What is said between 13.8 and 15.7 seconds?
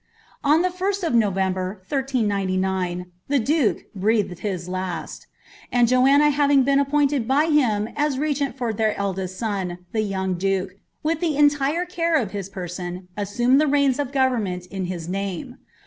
of government in his name.'